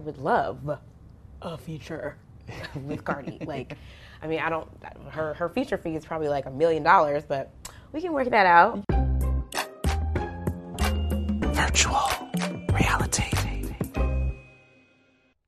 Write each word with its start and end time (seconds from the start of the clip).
would 0.00 0.18
love 0.18 0.78
a 1.42 1.58
feature 1.58 2.16
with 2.86 3.04
Cardi. 3.04 3.38
like, 3.46 3.76
I 4.22 4.26
mean, 4.26 4.40
I 4.40 4.48
don't. 4.48 4.68
Her 5.08 5.34
her 5.34 5.48
feature 5.48 5.78
fee 5.78 5.96
is 5.96 6.04
probably 6.04 6.28
like 6.28 6.46
a 6.46 6.50
million 6.50 6.82
dollars, 6.82 7.24
but 7.26 7.52
we 7.92 8.00
can 8.00 8.12
work 8.12 8.30
that 8.30 8.46
out. 8.46 8.84
Virtual 11.54 12.10
reality. 12.72 13.30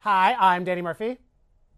Hi, 0.05 0.35
I'm 0.37 0.65
Danny 0.65 0.83
Murphy. 0.83 1.19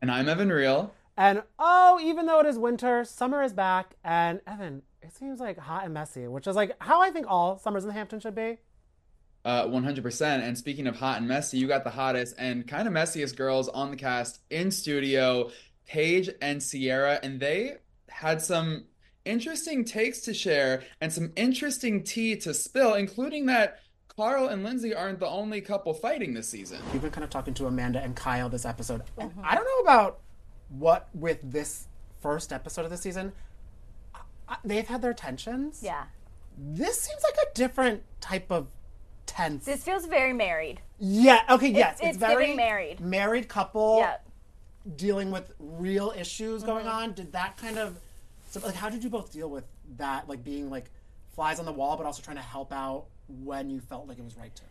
And 0.00 0.10
I'm 0.10 0.30
Evan 0.30 0.50
Real. 0.50 0.94
And 1.14 1.42
oh, 1.58 2.00
even 2.02 2.24
though 2.24 2.40
it 2.40 2.46
is 2.46 2.58
winter, 2.58 3.04
summer 3.04 3.42
is 3.42 3.52
back. 3.52 3.96
And 4.02 4.40
Evan, 4.46 4.80
it 5.02 5.14
seems 5.14 5.40
like 5.40 5.58
hot 5.58 5.84
and 5.84 5.92
messy, 5.92 6.26
which 6.26 6.46
is 6.46 6.56
like 6.56 6.74
how 6.80 7.02
I 7.02 7.10
think 7.10 7.26
all 7.28 7.58
summers 7.58 7.84
in 7.84 7.90
Hampton 7.90 8.20
should 8.20 8.34
be. 8.34 8.56
Uh, 9.44 9.66
100%. 9.66 10.22
And 10.40 10.56
speaking 10.56 10.86
of 10.86 10.96
hot 10.96 11.18
and 11.18 11.28
messy, 11.28 11.58
you 11.58 11.66
got 11.68 11.84
the 11.84 11.90
hottest 11.90 12.34
and 12.38 12.66
kind 12.66 12.88
of 12.88 12.94
messiest 12.94 13.36
girls 13.36 13.68
on 13.68 13.90
the 13.90 13.96
cast 13.96 14.40
in 14.50 14.70
studio, 14.70 15.50
Paige 15.86 16.30
and 16.40 16.62
Ciara, 16.62 17.20
and 17.22 17.38
they 17.40 17.76
had 18.08 18.40
some 18.40 18.84
interesting 19.26 19.84
takes 19.84 20.20
to 20.22 20.32
share 20.32 20.82
and 21.00 21.12
some 21.12 21.32
interesting 21.36 22.02
tea 22.02 22.36
to 22.36 22.54
spill, 22.54 22.94
including 22.94 23.46
that 23.46 23.80
Carl 24.16 24.48
and 24.48 24.62
Lindsay 24.64 24.94
aren't 24.94 25.18
the 25.20 25.28
only 25.28 25.60
couple 25.60 25.92
fighting 25.92 26.32
this 26.32 26.48
season. 26.48 26.78
We've 26.92 27.02
been 27.02 27.10
kind 27.10 27.24
of 27.24 27.30
talking 27.30 27.52
to 27.54 27.66
Amanda 27.66 28.00
and 28.02 28.14
Kyle 28.16 28.48
this 28.48 28.64
episode. 28.64 29.02
And 29.18 29.30
I 29.42 29.54
don't 29.56 29.64
know 29.64 29.80
about 29.80 30.20
what 30.70 31.08
with 31.14 31.38
this 31.42 31.86
first 32.20 32.50
episode 32.52 32.84
of 32.86 32.90
the 32.90 32.96
season. 32.96 33.32
I- 34.48 34.56
They've 34.64 34.86
had 34.86 35.02
their 35.02 35.12
tensions. 35.14 35.80
Yeah. 35.82 36.04
This 36.56 37.00
seems 37.00 37.22
like 37.22 37.34
a 37.46 37.54
different 37.54 38.04
type 38.20 38.50
of 38.50 38.68
tense. 39.26 39.64
This 39.64 39.82
feels 39.84 40.06
very 40.06 40.32
married. 40.32 40.80
yeah. 40.98 41.40
Okay. 41.50 41.68
Yes. 41.68 41.98
it's 42.02 42.18
very 42.18 42.54
married. 42.54 43.00
Married 43.00 43.48
couple 43.48 43.98
Yeah. 44.00 44.16
dealing 44.96 45.30
with 45.30 45.52
real 45.58 46.12
issues 46.16 46.62
going 46.62 46.86
Mm-hmm. 46.86 46.96
on. 46.96 47.12
Did 47.12 47.32
that 47.32 47.56
kind 47.56 47.78
of 47.78 47.98
so 48.50 48.60
like 48.60 48.74
how 48.74 48.88
did 48.88 49.02
you 49.02 49.10
both 49.10 49.32
deal 49.32 49.48
with 49.50 49.64
that? 49.96 50.28
Like 50.28 50.44
being 50.44 50.70
like 50.70 50.90
flies 51.34 51.58
on 51.58 51.64
the 51.66 51.72
wall, 51.72 51.96
but 51.96 52.06
also 52.06 52.22
trying 52.22 52.36
to 52.36 52.42
help 52.42 52.72
out 52.72 53.06
when 53.42 53.70
you 53.70 53.80
felt 53.80 54.06
like 54.06 54.18
it 54.18 54.24
was 54.24 54.36
right 54.36 54.54
to. 54.54 54.62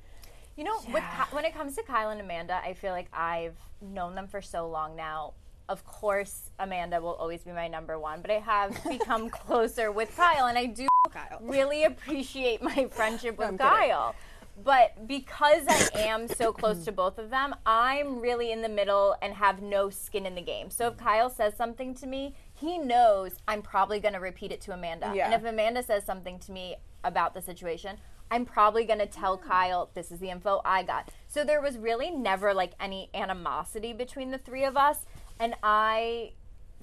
You 0.56 0.64
know, 0.66 0.78
with, 0.94 1.04
when 1.32 1.46
it 1.46 1.54
comes 1.56 1.76
to 1.78 1.84
Kyle 1.84 2.12
and 2.12 2.22
Amanda, 2.22 2.62
I 2.64 2.74
feel 2.76 2.92
like 2.92 3.08
I've 3.12 3.56
known 3.82 4.14
them 4.14 4.28
for 4.28 4.40
so 4.42 4.70
long 4.70 4.96
now. 4.96 5.34
Of 5.68 5.84
course, 5.84 6.52
Amanda 6.60 7.02
will 7.02 7.16
always 7.16 7.42
be 7.44 7.52
my 7.52 7.68
number 7.68 7.98
one, 7.98 8.22
but 8.22 8.30
I 8.30 8.36
have 8.40 8.84
become 8.88 9.30
closer 9.30 9.92
with 9.92 10.16
Kyle, 10.16 10.46
and 10.46 10.58
I 10.58 10.68
do 10.68 10.88
Kyle. 11.12 11.40
really 11.42 11.86
appreciate 11.86 12.62
my 12.62 12.88
friendship 12.92 13.38
with 13.40 13.58
Kyle. 13.58 14.14
But 14.62 15.08
because 15.08 15.68
I 15.68 15.90
am 15.96 16.28
so 16.28 16.54
close 16.54 16.86
to 16.86 16.92
both 16.92 17.18
of 17.18 17.30
them, 17.30 17.56
I'm 17.66 18.20
really 18.20 18.52
in 18.52 18.62
the 18.62 18.70
middle 18.70 19.16
and 19.22 19.34
have 19.34 19.62
no 19.62 19.90
skin 19.90 20.26
in 20.26 20.36
the 20.36 20.42
game. 20.42 20.70
So 20.70 20.88
if 20.88 20.98
Kyle 20.98 21.30
says 21.30 21.56
something 21.56 21.96
to 21.96 22.08
me, 22.08 22.36
he 22.54 22.78
knows 22.78 23.32
I'm 23.48 23.62
probably 23.62 24.00
going 24.00 24.14
to 24.14 24.20
repeat 24.20 24.52
it 24.52 24.62
to 24.62 24.74
Amanda. 24.74 25.12
Yeah. 25.16 25.26
And 25.26 25.34
if 25.34 25.44
Amanda 25.44 25.82
says 25.82 26.06
something 26.06 26.38
to 26.40 26.52
me 26.52 26.76
about 27.04 27.34
the 27.34 27.42
situation, 27.42 27.98
I'm 28.30 28.46
probably 28.46 28.86
going 28.86 29.00
to 29.00 29.08
tell 29.08 29.38
Kyle, 29.38 29.90
this 29.94 30.12
is 30.12 30.20
the 30.20 30.30
info 30.30 30.62
I 30.64 30.84
got. 30.84 31.10
So 31.28 31.44
there 31.44 31.62
was 31.62 31.78
really 31.78 32.12
never 32.12 32.54
like 32.54 32.74
any 32.80 33.10
animosity 33.14 33.92
between 33.92 34.32
the 34.32 34.38
three 34.38 34.66
of 34.66 34.78
us. 34.78 35.06
And 35.40 35.56
I 35.64 36.34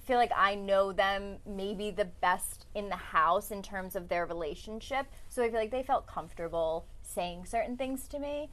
feel 0.03 0.17
like 0.17 0.31
I 0.35 0.55
know 0.55 0.91
them 0.91 1.37
maybe 1.45 1.91
the 1.91 2.05
best 2.05 2.65
in 2.75 2.89
the 2.89 2.95
house 2.95 3.51
in 3.51 3.61
terms 3.61 3.95
of 3.95 4.09
their 4.09 4.25
relationship. 4.25 5.07
So 5.29 5.41
I 5.43 5.49
feel 5.49 5.59
like 5.59 5.71
they 5.71 5.83
felt 5.83 6.07
comfortable 6.07 6.85
saying 7.11 7.45
certain 7.45 7.77
things 7.77 8.07
to 8.09 8.19
me. 8.19 8.49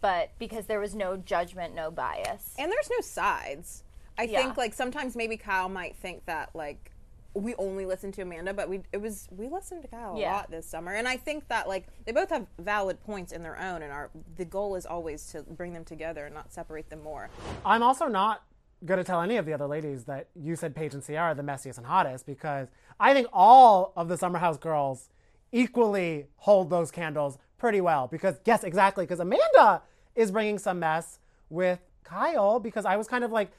But 0.00 0.30
because 0.38 0.66
there 0.66 0.78
was 0.80 0.94
no 0.94 1.16
judgment, 1.16 1.74
no 1.74 1.90
bias. 1.90 2.54
and 2.58 2.70
there's 2.70 2.88
no 2.90 3.00
sides. 3.00 3.82
I 4.16 4.24
Yeah. 4.24 4.42
think 4.42 4.56
like 4.56 4.72
sometimes 4.74 5.16
maybe 5.16 5.36
Kyle 5.36 5.68
might 5.68 5.96
think 5.96 6.26
that 6.26 6.54
like 6.54 6.92
we 7.34 7.54
only 7.56 7.86
listen 7.86 8.10
to 8.12 8.22
Amanda, 8.22 8.52
but 8.52 8.68
we 8.68 8.82
it 8.92 9.00
was 9.00 9.28
we 9.30 9.48
listened 9.48 9.82
to 9.82 9.88
Kyle 9.88 10.16
a 10.16 10.18
lot 10.18 10.50
this 10.50 10.66
summer, 10.66 10.92
and 10.92 11.06
I 11.08 11.16
think 11.16 11.48
that 11.48 11.68
like 11.68 11.86
they 12.04 12.12
both 12.12 12.30
have 12.30 12.46
valid 12.58 13.00
points 13.04 13.32
in 13.32 13.42
their 13.42 13.58
own, 13.58 13.82
and 13.82 13.92
our 13.92 14.10
the 14.36 14.44
goal 14.44 14.74
is 14.76 14.84
always 14.86 15.26
to 15.32 15.42
bring 15.42 15.72
them 15.72 15.84
together 15.84 16.26
and 16.26 16.34
not 16.34 16.52
separate 16.52 16.90
them 16.90 17.02
more. 17.02 17.30
I'm 17.64 17.82
also 17.82 18.06
not 18.06 18.42
going 18.84 18.98
to 18.98 19.04
tell 19.04 19.20
any 19.20 19.36
of 19.36 19.46
the 19.46 19.52
other 19.52 19.66
ladies 19.66 20.04
that 20.04 20.28
you 20.34 20.56
said 20.56 20.74
Paige 20.74 20.94
and 20.94 21.04
Ciara 21.04 21.30
are 21.32 21.34
the 21.34 21.42
messiest 21.42 21.76
and 21.78 21.86
hottest 21.86 22.26
because 22.26 22.68
I 22.98 23.12
think 23.14 23.28
all 23.32 23.92
of 23.96 24.08
the 24.08 24.16
Summer 24.16 24.38
House 24.38 24.58
girls 24.58 25.08
equally 25.52 26.26
hold 26.36 26.70
those 26.70 26.90
candles 26.90 27.38
pretty 27.60 27.80
well. 27.80 28.08
Because, 28.08 28.40
yes, 28.44 28.64
exactly, 28.64 29.04
because 29.04 29.20
Amanda 29.20 29.82
is 30.16 30.32
bringing 30.32 30.58
some 30.58 30.80
mess 30.80 31.20
with 31.48 31.78
Kyle 32.02 32.58
because 32.58 32.84
I 32.84 32.96
was 32.96 33.06
kind 33.06 33.22
of 33.22 33.30
like, 33.30 33.52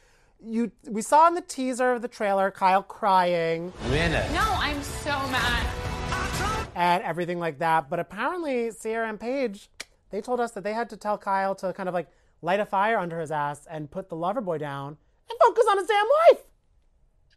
you. 0.43 0.71
We 0.89 1.03
saw 1.03 1.27
in 1.27 1.35
the 1.35 1.41
teaser 1.41 1.93
of 1.93 2.01
the 2.01 2.07
trailer 2.07 2.49
Kyle 2.49 2.81
crying 2.81 3.71
Amanda. 3.85 4.27
No, 4.33 4.41
I'm 4.43 4.81
so 4.81 5.11
mad. 5.11 5.67
and 6.75 7.03
everything 7.03 7.37
like 7.39 7.59
that. 7.59 7.91
But 7.91 7.99
apparently, 7.99 8.71
Ciara 8.71 9.07
and 9.07 9.19
Paige, 9.19 9.69
they 10.09 10.19
told 10.19 10.39
us 10.39 10.51
that 10.53 10.63
they 10.63 10.73
had 10.73 10.89
to 10.89 10.97
tell 10.97 11.19
Kyle 11.19 11.53
to 11.55 11.71
kind 11.73 11.87
of 11.87 11.93
like 11.93 12.07
light 12.41 12.59
a 12.59 12.65
fire 12.65 12.97
under 12.97 13.19
his 13.19 13.31
ass 13.31 13.67
and 13.69 13.91
put 13.91 14.09
the 14.09 14.15
lover 14.15 14.41
boy 14.41 14.57
down 14.57 14.97
and 15.29 15.39
focus 15.39 15.65
on 15.69 15.77
his 15.77 15.87
damn 15.87 16.07
wife. 16.31 16.43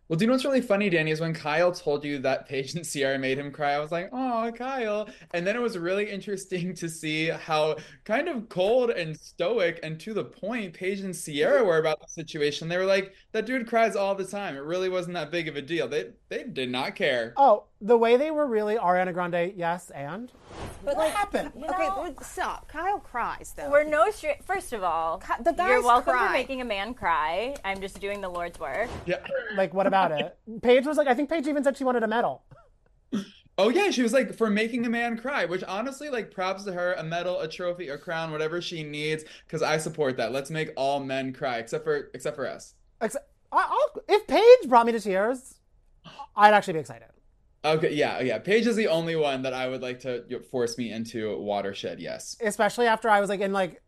Well, 0.09 0.19
do 0.19 0.25
you 0.25 0.27
know 0.27 0.35
what's 0.35 0.45
really 0.45 0.61
funny, 0.61 0.91
Danny, 0.91 1.13
is 1.13 1.21
when 1.21 1.33
Kyle 1.33 1.73
told 1.73 2.05
you 2.05 2.19
that 2.19 2.47
Paige 2.47 2.75
and 2.75 2.85
Ciara 2.85 3.19
made 3.19 3.39
him 3.39 3.51
cry, 3.51 3.73
I 3.73 3.79
was 3.79 3.91
like, 3.91 4.11
oh, 4.13 4.53
Kyle. 4.55 5.09
And 5.33 5.47
then 5.47 5.57
it 5.57 5.63
was 5.63 5.79
really 5.79 6.11
interesting 6.11 6.75
to 6.75 6.91
see 6.91 7.29
how 7.29 7.77
kind 8.05 8.29
of 8.29 8.51
cold 8.51 8.91
and 8.91 9.19
stoic 9.19 9.81
and 9.83 9.99
to 10.01 10.13
the 10.13 10.25
point 10.25 10.75
Paige 10.75 11.01
and 11.01 11.15
Ciara 11.15 11.65
were 11.65 11.79
about 11.79 12.03
the 12.03 12.09
situation. 12.09 12.69
They 12.69 12.77
were 12.77 12.85
like, 12.85 13.15
that 13.33 13.47
dude 13.47 13.67
cries 13.67 13.97
all 13.97 14.15
the 14.15 14.27
time. 14.27 14.57
It 14.57 14.63
really 14.63 14.91
wasn't 14.91 15.15
that 15.15 15.31
big 15.31 15.49
of 15.49 15.57
a 15.57 15.63
deal. 15.63 15.89
They 15.89 16.11
they 16.29 16.45
did 16.45 16.71
not 16.71 16.97
care. 16.97 17.33
Oh, 17.37 17.65
the 17.81 17.97
way 17.97 18.17
they 18.17 18.31
were 18.31 18.47
really 18.47 18.77
Ariana 18.77 19.13
Grande, 19.13 19.53
yes, 19.57 19.91
and 19.91 20.33
But 20.85 20.97
what 20.97 21.11
happened? 21.11 21.53
Okay, 21.57 21.89
but 21.95 22.25
stop. 22.25 22.67
Kyle 22.69 22.99
cries 22.99 23.55
though. 23.57 23.71
We're 23.71 23.85
no 23.85 24.11
str- 24.11 24.41
First 24.45 24.73
of 24.73 24.83
all, 24.83 25.23
the 25.41 25.55
you're 25.57 25.83
welcome 25.83 26.13
cry. 26.15 26.27
for 26.27 26.33
making 26.33 26.61
a 26.61 26.65
man 26.65 26.95
cry. 26.95 27.55
I'm 27.65 27.81
just 27.81 28.01
doing 28.01 28.21
the 28.21 28.29
Lord's 28.29 28.59
work. 28.59 28.89
Yeah. 29.07 29.17
Like, 29.57 29.75
what 29.75 29.87
about 29.87 30.04
it? 30.13 30.39
Paige 30.63 30.87
was 30.87 30.97
like, 30.97 31.09
I 31.09 31.15
think 31.15 31.29
Paige 31.29 31.47
even 31.47 31.65
said 31.65 31.77
she 31.77 31.85
wanted 31.85 32.03
a 32.03 32.09
medal. 32.09 32.43
Oh 33.57 33.69
yeah, 33.69 33.91
she 33.91 34.03
was 34.03 34.13
like 34.13 34.35
for 34.35 34.51
making 34.51 34.85
a 34.85 34.91
man 34.91 35.17
cry, 35.17 35.45
which 35.45 35.63
honestly, 35.63 36.11
like 36.11 36.33
props 36.33 36.65
to 36.65 36.73
her, 36.73 36.95
a 36.95 37.05
medal, 37.05 37.41
a 37.41 37.49
trophy, 37.49 37.89
a 37.89 37.97
crown, 37.97 38.33
whatever 38.33 38.61
she 38.61 38.83
needs, 38.83 39.25
because 39.47 39.63
I 39.63 39.77
support 39.77 40.17
that. 40.17 40.33
Let's 40.33 40.51
make 40.51 40.73
all 40.77 40.99
men 40.99 41.33
cry, 41.33 41.59
except 41.59 41.85
for 41.85 42.11
except 42.15 42.35
for 42.35 42.49
us. 42.49 42.75
Except, 43.01 43.29
I, 43.53 43.69
I'll, 43.71 44.03
if 44.09 44.27
Paige 44.27 44.69
brought 44.69 44.87
me 44.87 44.93
to 44.93 45.01
tears, 45.01 45.61
I'd 46.35 46.53
actually 46.53 46.73
be 46.73 46.79
excited. 46.81 47.09
Okay, 47.65 47.95
yeah, 47.95 48.21
yeah. 48.21 48.39
Paige 48.39 48.67
is 48.67 48.75
the 48.75 48.89
only 48.89 49.15
one 49.15 49.43
that 49.43 49.55
I 49.55 49.69
would 49.69 49.83
like 49.83 50.01
to 50.01 50.41
force 50.51 50.77
me 50.77 50.91
into 50.91 51.39
watershed. 51.39 52.01
Yes. 52.01 52.37
Especially 52.41 52.87
after 52.87 53.09
I 53.09 53.21
was 53.21 53.31
like 53.31 53.41
in 53.41 53.53
like, 53.53 53.81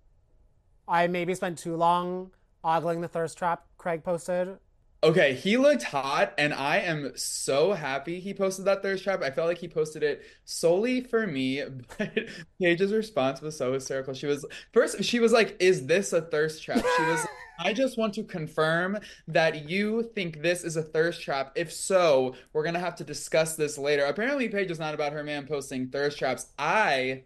I 0.86 1.08
maybe 1.08 1.34
spent 1.34 1.58
too 1.58 1.76
long 1.76 2.30
ogling 2.62 3.00
the 3.00 3.08
thirst 3.08 3.36
trap 3.36 3.66
Craig 3.78 4.04
posted. 4.04 4.56
Okay, 5.02 5.34
he 5.34 5.56
looked 5.58 5.82
hot, 5.82 6.32
and 6.38 6.54
I 6.54 6.78
am 6.78 7.12
so 7.16 7.74
happy 7.74 8.18
he 8.18 8.32
posted 8.32 8.64
that 8.64 8.82
thirst 8.82 9.04
trap. 9.04 9.22
I 9.22 9.30
felt 9.30 9.46
like 9.46 9.58
he 9.58 9.68
posted 9.68 10.02
it 10.02 10.22
solely 10.44 11.02
for 11.02 11.26
me, 11.26 11.62
but 11.98 12.12
Paige's 12.60 12.92
response 12.92 13.42
was 13.42 13.56
so 13.56 13.74
hysterical. 13.74 14.14
She 14.14 14.26
was 14.26 14.46
first, 14.72 15.04
she 15.04 15.20
was 15.20 15.32
like, 15.32 15.56
"Is 15.60 15.86
this 15.86 16.12
a 16.12 16.22
thirst 16.22 16.62
trap?" 16.62 16.82
She 16.96 17.02
was, 17.02 17.26
"I 17.58 17.74
just 17.74 17.98
want 17.98 18.14
to 18.14 18.24
confirm 18.24 18.98
that 19.28 19.68
you 19.68 20.10
think 20.14 20.40
this 20.42 20.64
is 20.64 20.76
a 20.76 20.82
thirst 20.82 21.22
trap. 21.22 21.52
If 21.56 21.72
so, 21.72 22.34
we're 22.54 22.64
gonna 22.64 22.80
have 22.80 22.96
to 22.96 23.04
discuss 23.04 23.54
this 23.54 23.76
later." 23.76 24.06
Apparently, 24.06 24.48
Paige 24.48 24.70
is 24.70 24.80
not 24.80 24.94
about 24.94 25.12
her 25.12 25.22
man 25.22 25.46
posting 25.46 25.88
thirst 25.88 26.18
traps. 26.18 26.46
I, 26.58 27.24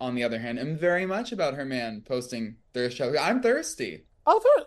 on 0.00 0.14
the 0.14 0.22
other 0.22 0.38
hand, 0.38 0.60
am 0.60 0.76
very 0.76 1.06
much 1.06 1.32
about 1.32 1.54
her 1.54 1.64
man 1.64 2.02
posting 2.06 2.56
thirst 2.72 2.96
traps. 2.96 3.18
I'm 3.20 3.42
thirsty. 3.42 4.04
Oh, 4.26 4.40
they're 4.42 4.66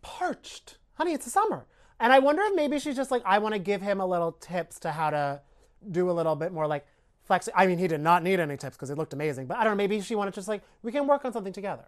parched. 0.00 0.78
Honey, 0.94 1.12
it's 1.12 1.24
the 1.24 1.30
summer. 1.30 1.66
And 2.02 2.12
I 2.12 2.18
wonder 2.18 2.42
if 2.42 2.56
maybe 2.56 2.80
she's 2.80 2.96
just 2.96 3.12
like, 3.12 3.22
I 3.24 3.38
want 3.38 3.54
to 3.54 3.60
give 3.60 3.80
him 3.80 4.00
a 4.00 4.06
little 4.06 4.32
tips 4.32 4.80
to 4.80 4.90
how 4.90 5.10
to 5.10 5.40
do 5.88 6.10
a 6.10 6.12
little 6.12 6.34
bit 6.34 6.52
more 6.52 6.66
like 6.66 6.84
flex. 7.22 7.48
I 7.54 7.68
mean, 7.68 7.78
he 7.78 7.86
did 7.86 8.00
not 8.00 8.24
need 8.24 8.40
any 8.40 8.56
tips 8.56 8.76
because 8.76 8.90
it 8.90 8.98
looked 8.98 9.12
amazing. 9.12 9.46
But 9.46 9.58
I 9.58 9.64
don't 9.64 9.74
know, 9.74 9.76
maybe 9.76 10.00
she 10.00 10.16
wanted 10.16 10.32
to 10.32 10.34
just 10.34 10.48
like, 10.48 10.62
we 10.82 10.90
can 10.90 11.06
work 11.06 11.24
on 11.24 11.32
something 11.32 11.52
together. 11.52 11.84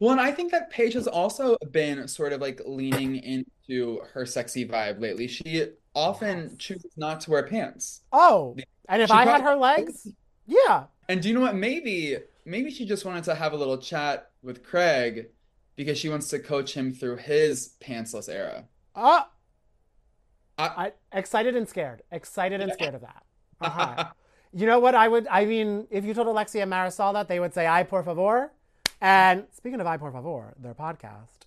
Well, 0.00 0.12
and 0.12 0.20
I 0.20 0.32
think 0.32 0.50
that 0.52 0.70
Paige 0.70 0.94
has 0.94 1.06
also 1.06 1.58
been 1.70 2.08
sort 2.08 2.32
of 2.32 2.40
like 2.40 2.62
leaning 2.64 3.16
into 3.68 4.00
her 4.14 4.24
sexy 4.24 4.66
vibe 4.66 4.98
lately. 4.98 5.28
She 5.28 5.66
often 5.94 6.56
chooses 6.56 6.92
not 6.96 7.20
to 7.20 7.30
wear 7.30 7.42
pants. 7.42 8.00
Oh, 8.10 8.56
and 8.88 9.02
if 9.02 9.08
She 9.08 9.14
I 9.14 9.26
had 9.26 9.42
her 9.42 9.56
legs, 9.56 10.08
yeah. 10.46 10.84
And 11.10 11.20
do 11.20 11.28
you 11.28 11.34
know 11.34 11.42
what? 11.42 11.54
Maybe 11.54 12.16
maybe 12.46 12.70
she 12.70 12.86
just 12.86 13.04
wanted 13.04 13.24
to 13.24 13.34
have 13.34 13.52
a 13.52 13.56
little 13.56 13.76
chat 13.76 14.30
with 14.42 14.64
Craig 14.64 15.26
because 15.76 15.98
she 15.98 16.08
wants 16.08 16.28
to 16.30 16.38
coach 16.38 16.72
him 16.72 16.94
through 16.94 17.16
his 17.16 17.74
pantsless 17.82 18.28
era. 18.30 18.64
Uh, 18.98 19.22
I- 20.58 20.86
I, 20.86 20.92
excited 21.12 21.54
and 21.56 21.68
scared. 21.68 22.02
Excited 22.10 22.60
and 22.60 22.72
scared 22.72 22.94
of 22.94 23.02
that. 23.02 23.22
Uh-huh. 23.60 24.04
you 24.52 24.66
know 24.66 24.78
what? 24.78 24.94
I 24.94 25.08
would, 25.08 25.26
I 25.28 25.44
mean, 25.44 25.88
if 25.90 26.04
you 26.04 26.14
told 26.14 26.28
Alexia 26.28 26.62
and 26.62 26.70
Marysol 26.72 27.12
that, 27.14 27.26
they 27.26 27.40
would 27.40 27.52
say, 27.52 27.66
I, 27.66 27.82
por 27.82 28.04
favor. 28.04 28.52
And 29.00 29.44
speaking 29.52 29.80
of 29.80 29.86
Ay 29.88 29.96
Por 29.96 30.12
Favor, 30.12 30.54
their 30.60 30.74
podcast, 30.74 31.46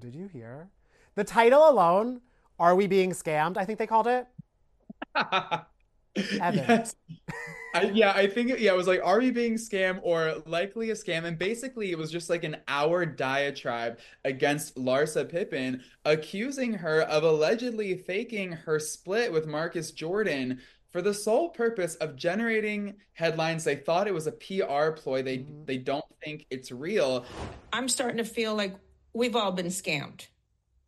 did 0.00 0.14
you 0.14 0.28
hear? 0.28 0.68
The 1.14 1.24
title 1.24 1.66
alone, 1.68 2.20
Are 2.58 2.74
We 2.74 2.86
Being 2.86 3.12
Scammed? 3.12 3.56
I 3.56 3.64
think 3.64 3.78
they 3.78 3.86
called 3.86 4.06
it. 4.06 4.26
Evan. 5.14 5.64
Yes. 6.68 6.94
I, 7.78 7.90
yeah, 7.90 8.12
I 8.12 8.26
think 8.26 8.58
yeah, 8.58 8.72
it 8.72 8.76
was 8.76 8.86
like, 8.86 9.00
are 9.02 9.18
we 9.18 9.30
being 9.30 9.54
scam 9.54 10.00
or 10.02 10.42
likely 10.46 10.90
a 10.90 10.94
scam? 10.94 11.24
And 11.24 11.38
basically, 11.38 11.90
it 11.90 11.98
was 11.98 12.10
just 12.10 12.30
like 12.30 12.44
an 12.44 12.56
hour 12.68 13.06
diatribe 13.06 13.98
against 14.24 14.76
Larsa 14.76 15.28
Pippen, 15.28 15.82
accusing 16.04 16.74
her 16.74 17.02
of 17.02 17.22
allegedly 17.22 17.96
faking 17.96 18.52
her 18.52 18.78
split 18.78 19.32
with 19.32 19.46
Marcus 19.46 19.90
Jordan 19.90 20.60
for 20.90 21.02
the 21.02 21.12
sole 21.12 21.50
purpose 21.50 21.94
of 21.96 22.16
generating 22.16 22.94
headlines. 23.12 23.64
They 23.64 23.76
thought 23.76 24.06
it 24.06 24.14
was 24.14 24.26
a 24.26 24.32
PR 24.32 24.90
ploy. 24.92 25.22
They 25.22 25.38
mm-hmm. 25.38 25.64
they 25.64 25.78
don't 25.78 26.04
think 26.24 26.46
it's 26.50 26.72
real. 26.72 27.24
I'm 27.72 27.88
starting 27.88 28.18
to 28.18 28.24
feel 28.24 28.54
like 28.54 28.74
we've 29.12 29.36
all 29.36 29.52
been 29.52 29.66
scammed. 29.66 30.26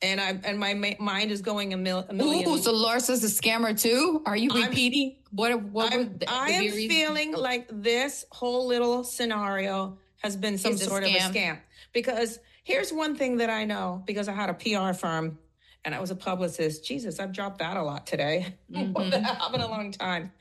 And 0.00 0.20
I 0.20 0.38
and 0.44 0.58
my 0.58 0.74
ma- 0.74 0.98
mind 1.00 1.32
is 1.32 1.42
going 1.42 1.72
a, 1.72 1.76
mil- 1.76 2.06
a 2.08 2.14
million. 2.14 2.48
Ooh, 2.48 2.58
so 2.58 2.72
Larsa's 2.72 3.24
a 3.24 3.26
scammer 3.26 3.78
too? 3.78 4.22
Are 4.26 4.36
you 4.36 4.50
I'm- 4.52 4.68
repeating 4.68 5.16
what? 5.32 5.60
What 5.60 5.92
I'm, 5.92 6.18
the, 6.18 6.30
I 6.30 6.50
am 6.50 6.62
reason? 6.62 6.88
feeling 6.88 7.32
like 7.32 7.66
this 7.70 8.24
whole 8.30 8.66
little 8.66 9.02
scenario 9.02 9.98
has 10.18 10.36
been 10.36 10.58
some 10.58 10.74
a 10.74 10.78
sort 10.78 11.02
of 11.02 11.10
a 11.10 11.18
scam. 11.18 11.58
Because 11.92 12.38
here's 12.64 12.92
one 12.92 13.16
thing 13.16 13.38
that 13.38 13.50
I 13.50 13.64
know 13.64 14.02
because 14.06 14.28
I 14.28 14.32
had 14.32 14.50
a 14.50 14.54
PR 14.54 14.92
firm 14.92 15.38
and 15.84 15.94
I 15.94 16.00
was 16.00 16.10
a 16.10 16.16
publicist. 16.16 16.84
Jesus, 16.84 17.18
I've 17.18 17.32
dropped 17.32 17.58
that 17.58 17.76
a 17.76 17.82
lot 17.82 18.06
today. 18.06 18.54
the 18.68 18.78
hell? 18.78 18.92
Been 18.92 19.14
mm-hmm. 19.24 19.60
a 19.60 19.66
long 19.66 19.90
time. 19.90 20.32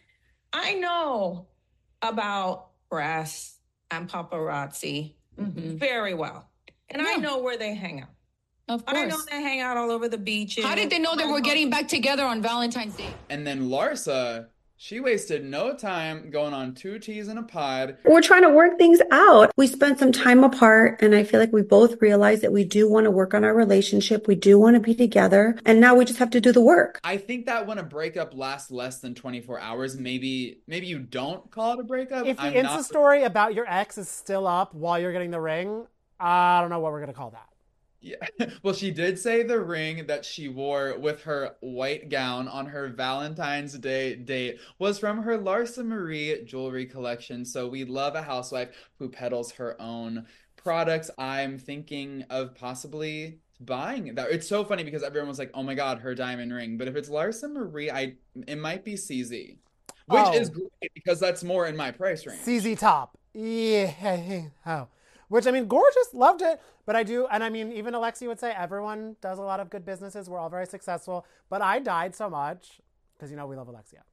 I 0.51 0.73
know 0.73 1.47
about 2.01 2.69
press 2.89 3.57
and 3.91 4.09
paparazzi 4.09 5.13
mm-hmm. 5.39 5.77
very 5.77 6.13
well. 6.13 6.49
And 6.89 7.01
I 7.01 7.15
know 7.15 7.39
where 7.39 7.57
they 7.57 7.73
hang 7.75 8.01
out. 8.01 8.09
Of 8.67 8.85
course. 8.85 8.97
I 8.97 9.05
know 9.05 9.17
they 9.29 9.41
hang 9.41 9.61
out 9.61 9.77
all 9.77 9.91
over 9.91 10.09
the 10.09 10.17
beaches. 10.17 10.65
How 10.65 10.75
did 10.75 10.89
they 10.89 10.99
know 10.99 11.15
they 11.15 11.25
were 11.25 11.39
getting 11.39 11.69
back 11.69 11.87
together 11.87 12.23
on 12.23 12.41
Valentine's 12.41 12.95
Day? 12.95 13.13
And 13.29 13.47
then 13.47 13.69
Larsa, 13.69 14.47
she 14.75 14.99
wasted 14.99 15.45
no 15.45 15.73
time 15.73 16.29
going 16.29 16.53
on 16.53 16.75
Two 16.75 16.99
T's 16.99 17.29
in 17.29 17.37
a 17.37 17.43
Pod. 17.43 17.97
We're 18.03 18.21
trying 18.21 18.41
to 18.41 18.49
work 18.49 18.77
things 18.77 18.99
out. 19.09 19.51
We 19.55 19.67
spent 19.67 19.99
some 19.99 20.11
time 20.11 20.43
apart 20.43 21.01
and 21.01 21.15
I 21.15 21.23
feel 21.23 21.39
like 21.39 21.53
we 21.53 21.61
both 21.61 22.01
realized 22.01 22.43
that 22.43 22.51
we 22.51 22.65
do 22.65 22.89
want 22.89 23.05
to 23.05 23.11
work 23.11 23.33
on 23.33 23.45
our 23.45 23.55
relationship. 23.55 24.27
We 24.27 24.35
do 24.35 24.59
want 24.59 24.75
to 24.75 24.81
be 24.81 24.93
together 24.93 25.57
and 25.65 25.79
now 25.79 25.95
we 25.95 26.03
just 26.03 26.19
have 26.19 26.29
to 26.31 26.41
do 26.41 26.51
the 26.51 26.61
work. 26.61 26.99
I 27.05 27.15
think 27.15 27.45
that 27.45 27.65
when 27.67 27.77
a 27.77 27.83
breakup 27.83 28.35
lasts 28.35 28.69
less 28.69 28.99
than 28.99 29.15
24 29.15 29.61
hours, 29.61 29.97
maybe 29.97 30.59
maybe 30.67 30.87
you 30.87 30.99
don't 30.99 31.49
call 31.49 31.73
it 31.73 31.79
a 31.79 31.83
breakup. 31.83 32.27
If 32.27 32.35
the 32.35 32.43
I'm 32.43 32.53
Insta 32.53 32.63
not 32.63 32.85
story 32.85 33.23
about 33.23 33.53
your 33.55 33.65
ex 33.67 33.97
is 33.97 34.09
still 34.09 34.45
up 34.45 34.75
while 34.75 34.99
you're 34.99 35.13
getting 35.13 35.31
the 35.31 35.41
ring, 35.41 35.87
I 36.19 36.59
don't 36.59 36.69
know 36.69 36.79
what 36.79 36.91
we're 36.91 36.99
going 36.99 37.13
to 37.13 37.17
call 37.17 37.31
that. 37.31 37.47
Yeah. 38.01 38.15
Well, 38.63 38.73
she 38.73 38.91
did 38.91 39.17
say 39.19 39.43
the 39.43 39.59
ring 39.59 40.07
that 40.07 40.23
she 40.25 40.47
wore 40.47 40.97
with 40.99 41.23
her 41.23 41.55
white 41.61 42.09
gown 42.09 42.47
on 42.47 42.65
her 42.67 42.87
Valentine's 42.89 43.77
Day 43.77 44.15
date 44.15 44.59
was 44.79 44.99
from 44.99 45.23
her 45.23 45.37
Larsa 45.37 45.85
Marie 45.85 46.43
jewelry 46.45 46.85
collection. 46.85 47.43
So 47.45 47.67
we 47.67 47.83
love 47.85 48.15
a 48.15 48.21
housewife 48.21 48.69
who 48.99 49.09
peddles 49.09 49.51
her 49.53 49.79
own 49.81 50.25
products. 50.55 51.09
I'm 51.17 51.57
thinking 51.57 52.23
of 52.29 52.55
possibly 52.55 53.39
buying 53.59 54.13
that. 54.15 54.29
It's 54.31 54.47
so 54.47 54.63
funny 54.63 54.83
because 54.83 55.03
everyone 55.03 55.29
was 55.29 55.39
like, 55.39 55.51
"Oh 55.53 55.63
my 55.63 55.73
God, 55.75 55.99
her 55.99 56.13
diamond 56.13 56.53
ring." 56.53 56.77
But 56.77 56.87
if 56.87 56.95
it's 56.95 57.09
Larsa 57.09 57.51
Marie, 57.51 57.89
I 57.89 58.15
it 58.47 58.57
might 58.57 58.83
be 58.85 58.93
CZ, 58.95 59.57
which 60.07 60.23
Oh. 60.25 60.33
is 60.33 60.49
great 60.49 60.93
because 60.93 61.19
that's 61.19 61.43
more 61.43 61.67
in 61.67 61.75
my 61.75 61.91
price 61.91 62.25
range. 62.25 62.41
CZ 62.41 62.77
Top. 62.79 63.17
Yeah. 63.33 64.47
Oh. 64.65 64.87
Which, 65.29 65.45
I 65.45 65.51
mean, 65.51 65.67
gorgeous. 65.67 66.09
Loved 66.13 66.41
it. 66.41 66.61
But 66.85 66.95
I 66.95 67.03
do, 67.03 67.27
and 67.29 67.43
I 67.43 67.49
mean, 67.49 67.71
even 67.73 67.93
Alexi 67.93 68.27
would 68.27 68.39
say 68.39 68.51
everyone 68.57 69.17
does 69.21 69.39
a 69.39 69.41
lot 69.41 69.59
of 69.59 69.69
good 69.69 69.83
businesses. 69.85 70.29
We're 70.29 70.39
all 70.39 70.49
very 70.49 70.65
successful. 70.65 71.25
But 71.49 71.61
I 71.61 71.79
died 71.79 72.15
so 72.15 72.29
much, 72.29 72.79
because, 73.15 73.29
you 73.29 73.35
know, 73.37 73.45
we 73.45 73.55
love 73.57 73.67
Alexia, 73.67 74.03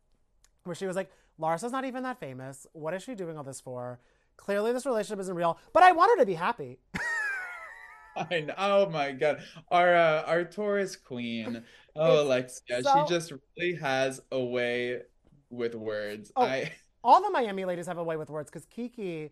where 0.64 0.74
she 0.74 0.86
was 0.86 0.96
like, 0.96 1.10
Larsa's 1.38 1.72
not 1.72 1.84
even 1.84 2.02
that 2.02 2.18
famous. 2.18 2.66
What 2.72 2.94
is 2.94 3.02
she 3.02 3.14
doing 3.14 3.36
all 3.38 3.44
this 3.44 3.60
for? 3.60 4.00
Clearly, 4.36 4.72
this 4.72 4.86
relationship 4.86 5.20
isn't 5.20 5.34
real. 5.36 5.58
But 5.72 5.84
I 5.84 5.92
want 5.92 6.10
her 6.12 6.22
to 6.22 6.26
be 6.26 6.34
happy. 6.34 6.78
I 8.16 8.40
know. 8.40 8.54
Oh 8.56 8.88
my 8.90 9.12
God. 9.12 9.42
Our 9.68 9.94
uh, 9.94 10.22
our 10.26 10.44
Taurus 10.44 10.96
queen. 10.96 11.62
Oh, 11.96 12.22
Alexia. 12.22 12.82
so- 12.82 13.06
She 13.06 13.14
just 13.14 13.32
really 13.56 13.76
has 13.76 14.20
a 14.32 14.42
way 14.42 15.02
with 15.48 15.76
words. 15.76 16.32
Oh. 16.34 16.42
I 16.42 16.72
all 17.04 17.22
the 17.22 17.30
Miami 17.30 17.64
ladies 17.64 17.86
have 17.86 17.98
a 17.98 18.02
way 18.02 18.16
with 18.16 18.30
words 18.30 18.50
because 18.50 18.66
Kiki 18.66 19.30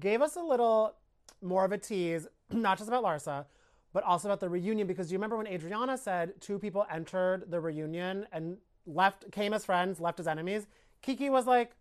gave 0.00 0.20
us 0.20 0.34
a 0.34 0.40
little 0.40 0.96
more 1.44 1.64
of 1.64 1.72
a 1.72 1.78
tease, 1.78 2.26
not 2.50 2.78
just 2.78 2.88
about 2.88 3.04
Larsa, 3.04 3.44
but 3.92 4.02
also 4.02 4.28
about 4.28 4.40
the 4.40 4.48
reunion. 4.48 4.86
Because 4.86 5.08
do 5.08 5.12
you 5.12 5.18
remember 5.18 5.36
when 5.36 5.46
Adriana 5.46 5.96
said 5.96 6.40
two 6.40 6.58
people 6.58 6.86
entered 6.90 7.50
the 7.50 7.60
reunion 7.60 8.26
and 8.32 8.56
left, 8.86 9.30
came 9.30 9.52
as 9.52 9.64
friends, 9.64 10.00
left 10.00 10.18
as 10.18 10.26
enemies? 10.26 10.66
Kiki 11.02 11.30
was 11.30 11.46
like, 11.46 11.76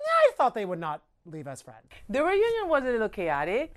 "Yeah, 0.00 0.06
I 0.06 0.32
thought 0.36 0.54
they 0.54 0.64
would 0.64 0.80
not 0.80 1.02
leave 1.32 1.46
as 1.46 1.62
friends. 1.62 1.86
The 2.08 2.22
reunion 2.22 2.68
was 2.68 2.84
a 2.84 2.90
little 2.90 3.08
chaotic. 3.08 3.74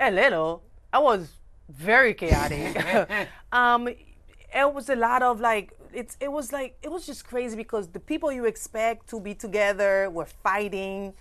A 0.00 0.10
little. 0.10 0.62
I 0.92 0.98
was 0.98 1.32
very 1.68 2.14
chaotic. 2.14 3.28
um, 3.52 3.88
it 3.88 4.74
was 4.74 4.88
a 4.88 4.96
lot 4.96 5.22
of 5.22 5.40
like 5.40 5.72
it's. 5.92 6.16
It 6.20 6.30
was 6.30 6.52
like 6.52 6.76
it 6.82 6.90
was 6.90 7.06
just 7.06 7.26
crazy 7.26 7.56
because 7.56 7.88
the 7.88 8.00
people 8.00 8.30
you 8.30 8.44
expect 8.44 9.08
to 9.10 9.20
be 9.20 9.34
together 9.34 10.10
were 10.10 10.26
fighting. 10.26 11.14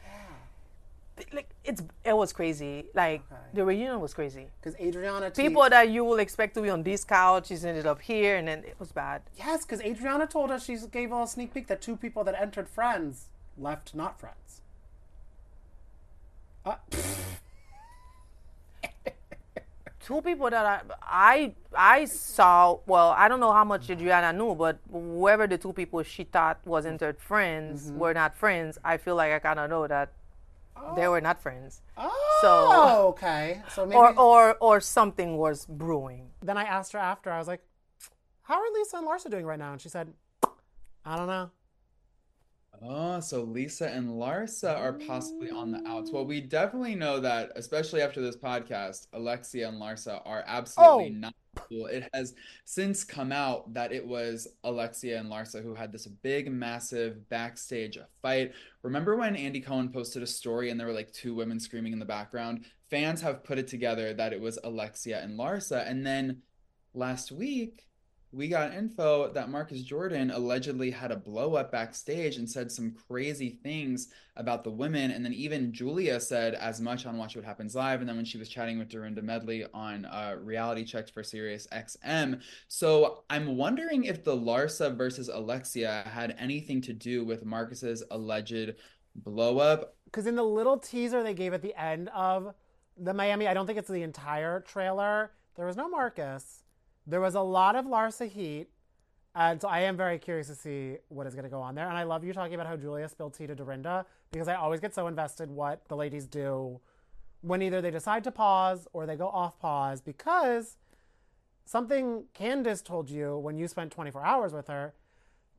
Like 1.34 1.50
it's 1.64 1.82
it 2.04 2.16
was 2.18 2.34
crazy. 2.34 2.86
Like 2.96 3.22
the 3.54 3.64
reunion 3.64 4.00
was 4.00 4.14
crazy. 4.14 4.48
Because 4.60 4.80
Adriana, 4.80 5.30
teased- 5.30 5.36
People 5.48 5.70
that 5.70 5.90
you 5.90 6.04
will 6.04 6.20
expect 6.20 6.56
to 6.56 6.62
be 6.62 6.70
on 6.70 6.82
this 6.84 7.04
couch 7.04 7.52
is 7.52 7.64
ended 7.64 7.86
up 7.86 8.02
here, 8.02 8.38
and 8.38 8.48
then 8.48 8.60
it 8.60 8.76
was 8.80 8.92
bad. 8.92 9.22
yes, 9.38 9.64
because 9.66 9.82
Adriana 9.82 10.26
told 10.26 10.50
us 10.52 10.66
she 10.66 10.78
gave 10.92 11.12
a 11.12 11.28
sneak 11.28 11.54
peek 11.54 11.68
that 11.68 11.82
two 11.82 11.96
people 11.96 12.24
that 12.24 12.36
entered 12.42 12.68
friends 12.68 13.28
left 13.58 13.94
not 13.94 14.20
friends. 14.20 14.62
Uh, 16.66 16.76
two 20.06 20.22
people 20.22 20.50
that 20.50 20.66
I, 20.66 20.82
I 21.02 21.54
I 22.02 22.06
saw. 22.06 22.78
Well, 22.86 23.10
I 23.16 23.28
don't 23.28 23.40
know 23.40 23.52
how 23.52 23.64
much 23.64 23.90
Adriana 23.90 24.34
knew, 24.36 24.56
but 24.56 24.80
whoever 24.92 25.46
the 25.48 25.58
two 25.58 25.74
people 25.74 26.02
she 26.04 26.24
thought 26.24 26.60
was 26.66 26.86
entered 26.86 27.20
friends 27.20 27.88
Mm-hmm. 27.90 28.00
were 28.00 28.14
not 28.14 28.36
friends. 28.36 28.78
I 28.84 28.98
feel 28.98 29.16
like 29.16 29.32
I 29.34 29.40
kind 29.40 29.60
of 29.60 29.70
know 29.70 29.88
that 29.88 30.10
they 30.96 31.08
were 31.08 31.22
not 31.22 31.42
friends, 31.42 31.82
oh, 31.98 33.06
okay. 33.10 33.62
So 33.70 33.86
maybe 33.88 33.98
or 33.98 34.18
or 34.20 34.58
or 34.60 34.80
something 34.82 35.38
was 35.38 35.66
brewing. 35.66 36.32
then 36.42 36.58
I 36.58 36.64
asked 36.64 36.94
her 36.94 37.00
after. 37.00 37.32
I 37.32 37.38
was 37.38 37.48
like, 37.48 37.62
"How 38.44 38.56
are 38.56 38.72
Lisa 38.74 38.98
and 38.98 39.08
Larsa 39.08 39.30
doing 39.30 39.46
right 39.46 39.60
now?" 39.60 39.72
And 39.74 39.82
she 39.82 39.90
said, 39.90 40.14
"I 41.06 41.16
don't 41.16 41.28
know." 41.28 41.52
Oh, 42.84 43.20
so 43.20 43.44
Lisa 43.44 43.90
and 43.90 44.10
Larsa 44.10 44.76
are 44.76 44.94
possibly 44.94 45.52
on 45.52 45.72
the 45.72 45.88
outs. 45.88 46.12
Well, 46.12 46.26
we 46.26 46.42
mm. 46.42 46.50
definitely 46.50 46.96
know 46.96 47.20
that, 47.20 47.52
especially 47.56 48.02
after 48.02 48.22
this 48.22 48.36
podcast, 48.36 49.06
Alexia 49.14 49.70
and 49.70 49.80
Larsa 49.80 50.20
are 50.26 50.44
absolutely 50.48 51.16
Oh. 51.16 51.20
not 51.20 51.36
cool. 51.56 51.86
It 51.86 52.10
has 52.14 52.34
since 52.66 53.04
come 53.04 53.32
out 53.32 53.72
that 53.76 53.92
it 53.92 54.06
was 54.06 54.48
Alexia 54.64 55.20
and 55.20 55.30
Larsa 55.30 55.62
who 55.62 55.76
had 55.76 55.92
this 55.92 56.08
big, 56.08 56.52
massive 56.52 57.30
backstage 57.30 58.00
fight. 58.24 58.54
Remember 58.82 59.16
when 59.16 59.36
Andy 59.36 59.62
Cohen 59.62 59.92
posted 59.92 60.24
a 60.24 60.28
story 60.28 60.72
and 60.72 60.80
there 60.80 60.88
were 60.88 60.94
like 60.94 61.12
two 61.12 61.36
women 61.36 61.60
screaming 61.60 61.94
in 61.94 62.00
the 62.00 62.06
background? 62.06 62.66
Fans 62.90 63.22
have 63.22 63.44
put 63.44 63.60
it 63.60 63.68
together 63.68 64.12
that 64.14 64.34
it 64.34 64.42
was 64.42 64.58
Alexia 64.64 65.22
and 65.22 65.38
Larsa. 65.38 65.88
And 65.88 66.04
then 66.06 66.42
last 66.96 67.32
week, 67.32 67.86
we 68.34 68.48
got 68.48 68.74
info 68.74 69.32
that 69.34 69.50
Marcus 69.50 69.82
Jordan 69.82 70.32
allegedly 70.32 70.90
had 70.90 71.12
a 71.12 71.18
blow 71.18 71.56
up 71.56 71.72
backstage 71.72 72.38
and 72.38 72.50
said 72.50 72.72
some 72.72 72.96
crazy 73.08 73.60
things 73.62 74.08
about 74.38 74.64
the 74.64 74.72
women. 74.72 75.12
And 75.12 75.26
then 75.26 75.34
even 75.34 75.74
Julia 75.74 76.18
said 76.20 76.54
as 76.54 76.80
much 76.80 77.06
on 77.06 77.18
Watch 77.18 77.36
What 77.36 77.44
Happens 77.44 77.76
Live. 77.76 78.00
And 78.00 78.08
then 78.08 78.16
when 78.16 78.24
she 78.24 78.38
was 78.38 78.48
chatting 78.48 78.80
with 78.80 78.88
Dorinda 78.88 79.22
Medley 79.22 79.66
on 79.74 80.06
uh, 80.06 80.38
Reality 80.42 80.86
Checks 80.86 81.12
for 81.12 81.24
Sirius 81.24 81.68
XM. 81.74 82.42
So 82.70 83.24
I'm 83.30 83.58
wondering 83.58 84.06
if 84.06 84.24
the 84.24 84.36
Larsa 84.36 84.96
versus 84.96 85.28
Alexia 85.28 86.04
had 86.06 86.34
anything 86.40 86.80
to 86.84 86.94
do 86.94 87.26
with 87.26 87.44
Marcus's 87.44 88.02
alleged 88.12 88.76
blow 89.14 89.60
up. 89.60 89.96
Because 90.06 90.26
in 90.26 90.36
the 90.36 90.44
little 90.44 90.78
teaser 90.78 91.22
they 91.22 91.34
gave 91.34 91.54
at 91.54 91.62
the 91.62 91.76
end 91.76 92.08
of 92.16 92.54
the 92.98 93.14
Miami, 93.14 93.48
I 93.48 93.54
don't 93.54 93.68
think 93.68 93.78
it's 93.78 93.90
the 93.90 94.04
entire 94.04 94.62
trailer. 94.62 95.32
There 95.56 95.66
was 95.66 95.76
no 95.76 95.90
Marcus. 95.90 96.61
There 97.12 97.20
was 97.20 97.36
a 97.36 97.42
lot 97.42 97.76
of 97.76 97.86
Larsa 97.86 98.30
heat. 98.30 98.70
And 99.36 99.62
so 99.62 99.68
I 99.68 99.82
am 99.82 99.96
very 99.96 100.18
curious 100.18 100.48
to 100.48 100.56
see 100.56 100.98
what 101.10 101.28
is 101.28 101.34
going 101.36 101.44
to 101.44 101.50
go 101.50 101.62
on 101.62 101.76
there. 101.76 101.88
And 101.88 101.98
I 101.98 102.04
love 102.04 102.24
you 102.24 102.34
talking 102.34 102.54
about 102.54 102.68
how 102.68 102.78
Julia 102.78 103.08
spilled 103.08 103.34
tea 103.34 103.48
to 103.48 103.56
Dorinda 103.56 104.06
because 104.32 104.48
I 104.48 104.56
always 104.56 104.80
get 104.80 104.96
so 104.96 105.08
invested 105.08 105.50
what 105.50 105.88
the 105.90 105.96
ladies 105.96 106.26
do 106.26 106.80
when 107.42 107.62
either 107.62 107.82
they 107.82 107.92
decide 107.92 108.24
to 108.24 108.32
pause 108.32 108.88
or 108.94 109.06
they 109.06 109.16
go 109.16 109.28
off 109.28 109.60
pause 109.60 110.00
because 110.02 110.78
something 111.66 112.26
Candiace 112.34 112.82
told 112.82 113.10
you 113.10 113.38
when 113.38 113.58
you 113.58 113.68
spent 113.68 113.92
24 113.92 114.24
hours 114.24 114.54
with 114.54 114.68
her 114.68 114.94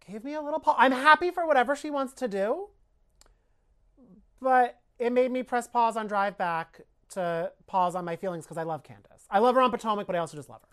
gave 0.07 0.25
me 0.25 0.35
a 0.35 0.41
little 0.41 0.61
pause. 0.61 0.77
I'm 0.79 0.93
happy 0.93 1.31
for 1.31 1.47
whatever 1.47 1.77
she 1.77 1.91
wants 1.91 2.13
to 2.15 2.29
do, 2.29 2.69
but 4.41 4.81
it 4.99 5.13
made 5.13 5.31
me 5.31 5.43
press 5.43 5.67
pause 5.69 5.97
on 5.97 6.07
drive 6.07 6.39
back 6.39 6.81
to 7.11 7.53
pause 7.67 7.95
on 7.95 8.05
my 8.05 8.17
feelings 8.17 8.45
because 8.45 8.59
I 8.59 8.63
love 8.63 8.83
Candiace. 8.83 9.27
I 9.31 9.39
love 9.39 9.55
her 9.55 9.63
on 9.63 9.71
Potomac, 9.71 10.07
but 10.07 10.17
I 10.17 10.19
also 10.19 10.37
just 10.37 10.49
love 10.49 10.61
her. 10.63 10.72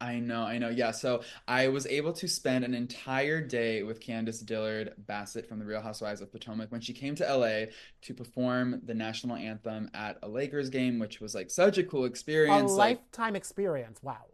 I 0.00 0.18
know, 0.18 0.42
I 0.42 0.58
know. 0.58 0.70
Yeah, 0.70 0.92
so 0.92 1.22
I 1.46 1.68
was 1.68 1.86
able 1.86 2.12
to 2.14 2.26
spend 2.28 2.64
an 2.64 2.74
entire 2.74 3.40
day 3.40 3.82
with 3.82 4.00
Candiace 4.00 4.40
Dillard 4.40 4.94
Bassett 4.98 5.46
from 5.46 5.58
the 5.58 5.64
Real 5.66 5.82
Housewives 5.82 6.20
of 6.20 6.32
Potomac 6.32 6.72
when 6.72 6.80
she 6.80 6.92
came 6.92 7.14
to 7.16 7.36
LA 7.36 7.66
to 8.02 8.14
perform 8.14 8.80
the 8.84 8.94
national 8.94 9.36
anthem 9.36 9.90
at 9.94 10.18
a 10.22 10.28
Lakers 10.28 10.70
game, 10.70 10.98
which 10.98 11.20
was 11.20 11.34
like 11.34 11.50
such 11.50 11.76
a 11.78 11.84
cool 11.84 12.04
A 12.04 12.06
experience. 12.06 12.72
Like, 12.72 12.98
lifetime 12.98 13.36
experience. 13.36 14.02
Wow. 14.02 14.24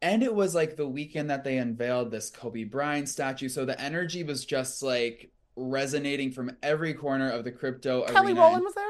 and 0.00 0.22
it 0.22 0.34
was 0.34 0.54
like 0.54 0.76
the 0.76 0.88
weekend 0.88 1.28
that 1.30 1.44
they 1.44 1.58
unveiled 1.58 2.10
this 2.10 2.30
Kobe 2.30 2.64
Bryant 2.64 3.08
statue, 3.08 3.48
so 3.48 3.64
the 3.64 3.78
energy 3.80 4.22
was 4.22 4.44
just 4.44 4.82
like 4.82 5.32
resonating 5.56 6.30
from 6.30 6.56
every 6.62 6.94
corner 6.94 7.28
of 7.30 7.44
the 7.44 7.50
crypto 7.52 8.04
Kelly 8.06 8.28
arena. 8.28 8.40
Rowland 8.40 8.64
was 8.64 8.74
there. 8.74 8.84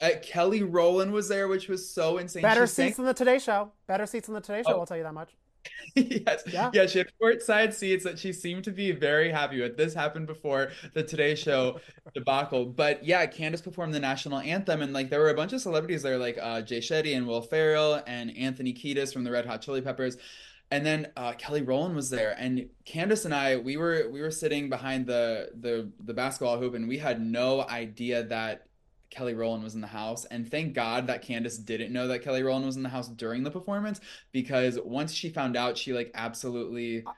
Uh, 0.00 0.10
Kelly 0.22 0.62
Rowland 0.62 1.12
was 1.12 1.28
there, 1.28 1.48
which 1.48 1.68
was 1.68 1.88
so 1.88 2.18
insane. 2.18 2.42
Better 2.42 2.66
She 2.66 2.72
sang- 2.72 2.86
seats 2.88 2.96
than 2.98 3.06
the 3.06 3.14
Today 3.14 3.38
Show. 3.38 3.72
Better 3.86 4.06
seats 4.06 4.26
than 4.26 4.34
the 4.34 4.40
Today 4.40 4.62
Show. 4.62 4.74
Oh. 4.74 4.80
I'll 4.80 4.86
tell 4.86 4.96
you 4.96 5.02
that 5.02 5.14
much. 5.14 5.30
yes. 5.96 6.44
Yeah. 6.46 6.70
Yeah. 6.72 6.86
she 6.86 6.98
had 6.98 7.08
courtside 7.20 7.74
seats 7.74 8.04
that 8.04 8.18
she 8.18 8.32
seemed 8.32 8.64
to 8.64 8.70
be 8.70 8.92
very 8.92 9.30
happy 9.30 9.60
with. 9.60 9.76
This 9.76 9.92
happened 9.92 10.26
before 10.26 10.70
the 10.94 11.02
Today 11.02 11.34
Show 11.34 11.80
debacle. 12.14 12.64
But 12.66 13.04
yeah, 13.04 13.26
Candiace 13.26 13.60
performed 13.62 13.92
the 13.92 14.00
national 14.00 14.38
anthem, 14.38 14.80
and 14.82 14.92
like 14.92 15.10
there 15.10 15.20
were 15.20 15.30
a 15.30 15.34
bunch 15.34 15.52
of 15.52 15.60
celebrities 15.60 16.02
there, 16.02 16.16
like 16.16 16.38
uh, 16.40 16.62
Jay 16.62 16.78
Shetty 16.78 17.16
and 17.16 17.26
Will 17.26 17.42
Ferrell 17.42 18.00
and 18.06 18.34
Anthony 18.36 18.72
Kiedis 18.72 19.12
from 19.12 19.24
the 19.24 19.30
Red 19.32 19.46
Hot 19.46 19.60
Chili 19.60 19.80
Peppers. 19.80 20.16
And 20.70 20.84
then 20.86 21.08
uh, 21.16 21.32
Kelly 21.32 21.62
Rowland 21.62 21.96
was 21.96 22.10
there, 22.10 22.36
and 22.38 22.68
Candiace 22.84 23.24
and 23.24 23.34
I, 23.34 23.56
we 23.56 23.76
were 23.78 24.08
we 24.10 24.20
were 24.20 24.30
sitting 24.30 24.68
behind 24.68 25.06
the 25.06 25.50
the 25.58 25.90
the 25.98 26.12
basketball 26.14 26.58
hoop, 26.58 26.74
and 26.74 26.86
we 26.86 26.98
had 26.98 27.20
no 27.20 27.62
idea 27.62 28.22
that 28.24 28.67
Kelly 29.10 29.34
Rowland 29.34 29.64
was 29.64 29.74
in 29.74 29.80
the 29.80 29.86
house. 29.86 30.24
And 30.26 30.50
thank 30.50 30.74
God 30.74 31.06
that 31.06 31.22
Candiace 31.22 31.58
didn't 31.58 31.92
know 31.92 32.08
that 32.08 32.22
Kelly 32.22 32.42
Rowland 32.42 32.66
was 32.66 32.76
in 32.76 32.82
the 32.82 32.88
house 32.88 33.08
during 33.08 33.42
the 33.42 33.50
performance 33.50 34.00
because 34.32 34.78
once 34.80 35.12
she 35.12 35.30
found 35.30 35.56
out, 35.56 35.78
she 35.78 35.92
like 35.92 36.10
absolutely 36.14 37.08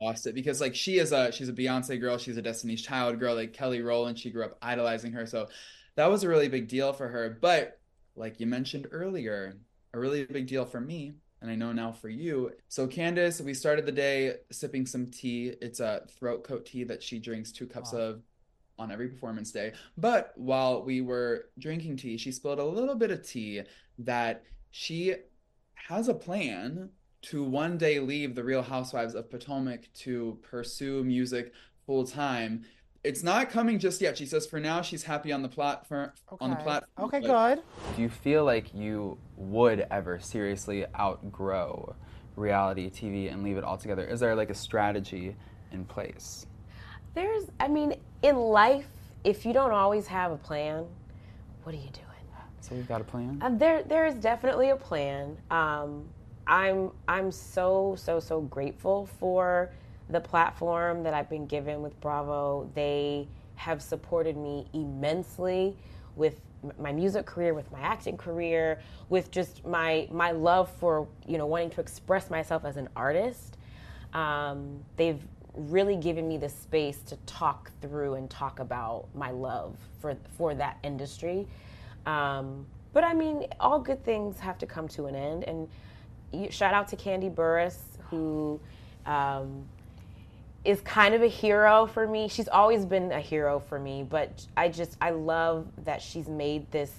lost 0.00 0.26
it 0.26 0.34
because 0.34 0.60
like 0.60 0.74
she 0.74 0.98
is 0.98 1.12
a 1.12 1.30
she's 1.32 1.48
a 1.48 1.52
Beyonce 1.52 2.00
girl, 2.00 2.18
she's 2.18 2.36
a 2.36 2.42
Destiny's 2.42 2.82
Child 2.82 3.18
girl, 3.20 3.34
like 3.34 3.52
Kelly 3.52 3.82
Rowland, 3.82 4.18
she 4.18 4.30
grew 4.30 4.44
up 4.44 4.58
idolizing 4.62 5.12
her. 5.12 5.26
So 5.26 5.48
that 5.96 6.10
was 6.10 6.24
a 6.24 6.28
really 6.28 6.48
big 6.48 6.68
deal 6.68 6.92
for 6.92 7.08
her. 7.08 7.38
But 7.40 7.80
like 8.14 8.40
you 8.40 8.46
mentioned 8.46 8.88
earlier, 8.90 9.58
a 9.94 9.98
really 9.98 10.24
big 10.24 10.46
deal 10.46 10.64
for 10.64 10.80
me. 10.80 11.14
And 11.42 11.50
I 11.50 11.54
know 11.54 11.72
now 11.72 11.92
for 11.92 12.08
you. 12.08 12.52
So 12.68 12.86
Candiace, 12.86 13.40
we 13.40 13.52
started 13.54 13.84
the 13.86 13.92
day 13.92 14.36
sipping 14.50 14.86
some 14.86 15.10
tea. 15.10 15.54
It's 15.60 15.80
a 15.80 16.02
throat 16.18 16.44
coat 16.44 16.66
tea 16.66 16.84
that 16.84 17.02
she 17.02 17.18
drinks 17.18 17.52
two 17.52 17.66
cups 17.66 17.92
Wow. 17.92 18.00
of 18.00 18.22
on 18.78 18.90
every 18.90 19.08
performance 19.08 19.50
day. 19.50 19.72
But 19.96 20.32
while 20.36 20.84
we 20.84 21.00
were 21.00 21.50
drinking 21.58 21.96
tea, 21.96 22.16
she 22.16 22.32
spilled 22.32 22.58
a 22.58 22.64
little 22.64 22.94
bit 22.94 23.10
of 23.10 23.26
tea 23.26 23.62
that 23.98 24.44
she 24.70 25.14
has 25.74 26.08
a 26.08 26.14
plan 26.14 26.90
to 27.22 27.42
one 27.42 27.78
day 27.78 27.98
leave 27.98 28.34
the 28.34 28.44
Real 28.44 28.62
Housewives 28.62 29.14
of 29.14 29.30
Potomac 29.30 29.88
to 29.94 30.38
pursue 30.42 31.02
music 31.04 31.52
full 31.86 32.04
time. 32.06 32.64
It's 33.04 33.22
not 33.22 33.50
coming 33.50 33.78
just 33.78 34.00
yet. 34.00 34.18
She 34.18 34.26
says 34.26 34.46
for 34.46 34.60
now 34.60 34.82
she's 34.82 35.04
happy 35.04 35.32
on 35.32 35.42
the 35.42 35.48
platform 35.48 36.10
Okay. 36.32 36.44
on 36.44 36.50
the 36.50 36.56
Okay. 36.56 36.64
platform. 36.64 37.04
Okay, 37.06 37.20
good. 37.20 37.62
Do 37.94 38.02
you 38.02 38.08
feel 38.08 38.44
like 38.44 38.74
you 38.74 39.16
would 39.36 39.86
ever 39.90 40.18
seriously 40.18 40.84
outgrow 40.98 41.94
reality 42.34 42.90
TV 42.90 43.32
and 43.32 43.42
leave 43.42 43.56
it 43.56 43.64
altogether? 43.64 44.04
Is 44.04 44.20
there 44.20 44.34
like 44.34 44.50
a 44.50 44.54
strategy 44.54 45.36
in 45.72 45.84
place? 45.84 46.46
There's, 47.16 47.44
I 47.58 47.66
mean, 47.66 47.94
in 48.22 48.36
life, 48.36 48.86
if 49.24 49.46
you 49.46 49.54
don't 49.54 49.72
always 49.72 50.06
have 50.06 50.32
a 50.32 50.36
plan, 50.36 50.84
what 51.64 51.74
are 51.74 51.78
you 51.78 51.90
doing? 51.90 52.02
So 52.60 52.74
you've 52.74 52.88
got 52.88 53.00
a 53.00 53.04
plan. 53.04 53.38
Um, 53.42 53.58
there, 53.58 53.82
there 53.84 54.06
is 54.06 54.16
definitely 54.16 54.70
a 54.70 54.76
plan. 54.76 55.36
Um, 55.50 56.04
I'm, 56.46 56.90
I'm 57.08 57.32
so, 57.32 57.94
so, 57.96 58.20
so 58.20 58.40
grateful 58.42 59.06
for 59.18 59.70
the 60.10 60.20
platform 60.20 61.02
that 61.04 61.14
I've 61.14 61.30
been 61.30 61.46
given 61.46 61.80
with 61.80 61.98
Bravo. 62.00 62.68
They 62.74 63.28
have 63.54 63.80
supported 63.80 64.36
me 64.36 64.66
immensely 64.74 65.76
with 66.16 66.40
my 66.78 66.92
music 66.92 67.24
career, 67.24 67.54
with 67.54 67.70
my 67.72 67.80
acting 67.80 68.16
career, 68.16 68.80
with 69.08 69.30
just 69.30 69.64
my 69.64 70.08
my 70.10 70.32
love 70.32 70.68
for 70.80 71.06
you 71.26 71.38
know 71.38 71.46
wanting 71.46 71.70
to 71.70 71.80
express 71.80 72.30
myself 72.30 72.64
as 72.64 72.76
an 72.76 72.88
artist. 72.96 73.56
Um, 74.12 74.80
they've 74.96 75.20
really 75.56 75.96
given 75.96 76.28
me 76.28 76.36
the 76.38 76.48
space 76.48 76.98
to 77.06 77.16
talk 77.26 77.70
through 77.80 78.14
and 78.14 78.28
talk 78.30 78.58
about 78.58 79.06
my 79.14 79.30
love 79.30 79.76
for 80.00 80.16
for 80.36 80.54
that 80.54 80.78
industry. 80.82 81.46
Um, 82.06 82.66
but 82.92 83.04
I 83.04 83.12
mean, 83.12 83.46
all 83.60 83.78
good 83.78 84.04
things 84.04 84.38
have 84.38 84.58
to 84.58 84.66
come 84.66 84.88
to 84.88 85.06
an 85.06 85.14
end. 85.14 85.44
And 85.44 85.68
shout 86.52 86.72
out 86.72 86.88
to 86.88 86.96
Kandi 86.96 87.32
Burruss, 87.34 87.76
who 88.10 88.60
um, 89.04 89.64
is 90.64 90.80
kind 90.80 91.14
of 91.14 91.22
a 91.22 91.28
hero 91.28 91.86
for 91.86 92.06
me. 92.06 92.28
She's 92.28 92.48
always 92.48 92.84
been 92.84 93.12
a 93.12 93.20
hero 93.20 93.60
for 93.60 93.78
me, 93.78 94.02
but 94.02 94.46
I 94.56 94.68
just, 94.68 94.96
I 95.00 95.10
love 95.10 95.66
that 95.84 96.00
she's 96.00 96.28
made 96.28 96.70
this 96.70 96.90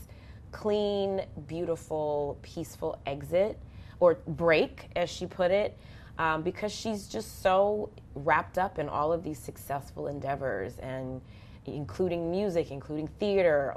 clean, 0.51 1.21
beautiful, 1.47 2.37
peaceful 2.41 2.99
exit 3.05 3.57
or 3.99 4.19
break, 4.27 4.89
as 4.95 5.09
she 5.09 5.25
put 5.25 5.51
it, 5.51 5.77
um, 6.17 6.41
because 6.41 6.71
she's 6.71 7.07
just 7.07 7.41
so 7.41 7.89
wrapped 8.15 8.57
up 8.57 8.79
in 8.79 8.89
all 8.89 9.13
of 9.13 9.23
these 9.23 9.39
successful 9.39 10.07
endeavors 10.07 10.77
and 10.79 11.21
including 11.65 12.31
music, 12.31 12.71
including 12.71 13.07
theater, 13.19 13.75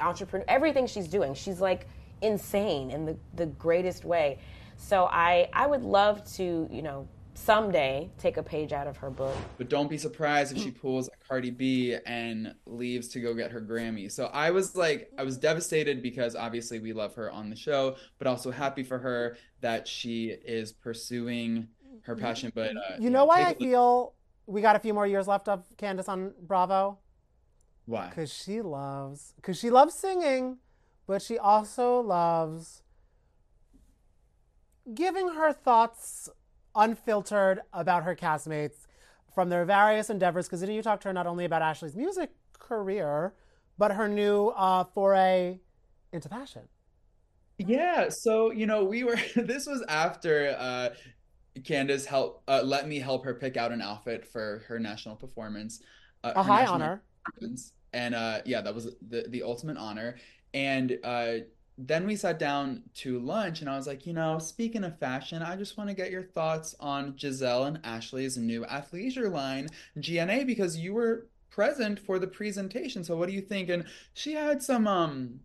entrepreneur, 0.00 0.44
everything 0.48 0.86
she's 0.86 1.08
doing. 1.08 1.34
She's 1.34 1.60
like 1.60 1.88
insane 2.22 2.90
in 2.90 3.04
the, 3.04 3.16
the 3.34 3.46
greatest 3.46 4.04
way. 4.04 4.38
So 4.76 5.06
I, 5.06 5.48
I 5.52 5.66
would 5.66 5.82
love 5.82 6.24
to, 6.34 6.68
you 6.70 6.82
know, 6.82 7.08
someday 7.36 8.10
take 8.18 8.36
a 8.36 8.42
page 8.42 8.72
out 8.72 8.86
of 8.86 8.96
her 8.96 9.10
book. 9.10 9.36
But 9.58 9.68
don't 9.68 9.88
be 9.90 9.98
surprised 9.98 10.56
if 10.56 10.62
she 10.62 10.70
pulls 10.70 11.08
a 11.08 11.28
Cardi 11.28 11.50
B 11.50 11.96
and 12.06 12.54
leaves 12.66 13.08
to 13.08 13.20
go 13.20 13.34
get 13.34 13.50
her 13.52 13.60
Grammy. 13.60 14.10
So 14.10 14.26
I 14.26 14.50
was 14.50 14.74
like, 14.74 15.10
I 15.18 15.22
was 15.22 15.36
devastated 15.36 16.02
because 16.02 16.34
obviously 16.34 16.78
we 16.78 16.92
love 16.92 17.14
her 17.14 17.30
on 17.30 17.50
the 17.50 17.56
show, 17.56 17.96
but 18.18 18.26
also 18.26 18.50
happy 18.50 18.82
for 18.82 18.98
her 18.98 19.36
that 19.60 19.86
she 19.86 20.28
is 20.28 20.72
pursuing 20.72 21.68
her 22.02 22.16
passion. 22.16 22.50
But 22.54 22.76
uh, 22.76 22.96
You 22.98 23.10
know 23.10 23.24
why 23.26 23.42
I 23.42 23.48
look- 23.50 23.58
feel 23.58 24.14
we 24.46 24.60
got 24.62 24.76
a 24.76 24.78
few 24.78 24.94
more 24.94 25.06
years 25.06 25.28
left 25.28 25.48
of 25.48 25.64
Candiace 25.76 26.08
on 26.08 26.32
Bravo? 26.40 26.98
why? 27.84 28.08
Because 28.08 28.32
she 28.32 28.62
loves, 28.62 29.32
because 29.36 29.56
she 29.58 29.70
loves 29.70 29.94
singing, 29.94 30.58
but 31.06 31.22
she 31.22 31.38
also 31.38 32.00
loves 32.00 32.82
giving 34.94 35.28
her 35.34 35.52
thoughts 35.52 36.28
unfiltered 36.76 37.60
about 37.72 38.04
her 38.04 38.14
castmates 38.14 38.86
from 39.34 39.48
their 39.48 39.64
various 39.64 40.10
endeavors. 40.10 40.48
Because 40.48 40.62
you 40.68 40.82
talk 40.82 41.00
to 41.00 41.08
her 41.08 41.14
not 41.14 41.26
only 41.26 41.44
about 41.44 41.62
Ashley's 41.62 41.96
music 41.96 42.30
career, 42.58 43.34
but 43.78 43.92
her 43.92 44.08
new 44.08 44.48
uh, 44.48 44.84
foray 44.84 45.60
into 46.12 46.28
fashion. 46.28 46.62
Yeah, 47.58 48.08
so 48.10 48.50
you 48.50 48.66
know, 48.66 48.84
we 48.84 49.04
were 49.04 49.16
this 49.36 49.66
was 49.66 49.84
after 49.88 50.56
uh 50.58 50.90
Candiace 51.64 52.04
help 52.04 52.42
uh, 52.48 52.62
let 52.62 52.86
me 52.86 52.98
help 52.98 53.24
her 53.24 53.34
pick 53.34 53.56
out 53.56 53.72
an 53.72 53.80
outfit 53.80 54.26
for 54.26 54.62
her 54.68 54.78
national 54.78 55.16
performance. 55.16 55.80
Uh, 56.22 56.32
A 56.36 56.42
high 56.42 56.66
honor. 56.66 57.02
And 57.92 58.14
uh 58.14 58.40
yeah, 58.44 58.60
that 58.60 58.74
was 58.74 58.94
the 59.08 59.24
the 59.28 59.42
ultimate 59.42 59.78
honor. 59.78 60.16
And 60.52 60.98
uh 61.02 61.32
then 61.78 62.06
we 62.06 62.16
sat 62.16 62.38
down 62.38 62.82
to 62.94 63.18
lunch 63.18 63.60
and 63.60 63.68
I 63.68 63.76
was 63.76 63.86
like, 63.86 64.06
you 64.06 64.12
know, 64.12 64.38
speaking 64.38 64.84
of 64.84 64.98
fashion, 64.98 65.42
I 65.42 65.56
just 65.56 65.76
want 65.76 65.90
to 65.90 65.94
get 65.94 66.10
your 66.10 66.22
thoughts 66.22 66.74
on 66.80 67.12
Gizelle 67.12 67.66
and 67.66 67.80
Ashley's 67.84 68.38
new 68.38 68.64
athleisure 68.64 69.30
line, 69.30 69.68
GNA, 70.00 70.44
because 70.46 70.78
you 70.78 70.94
were 70.94 71.26
present 71.50 71.98
for 71.98 72.18
the 72.18 72.26
presentation. 72.26 73.04
So 73.04 73.16
what 73.16 73.28
do 73.28 73.34
you 73.34 73.42
think? 73.42 73.68
And 73.68 73.84
she 74.14 74.32
had 74.32 74.62
some 74.62 74.86
um 74.86 75.40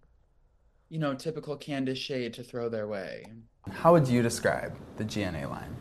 you 0.92 1.00
know, 1.00 1.14
typical 1.14 1.56
Candiace 1.56 1.98
shade 1.98 2.34
to 2.34 2.44
throw 2.44 2.68
their 2.68 2.86
way. 2.86 3.26
How 3.72 3.94
would 3.94 4.10
you 4.10 4.22
describe 4.22 4.76
the 4.98 5.06
GNA 5.06 5.48
line? 5.48 5.74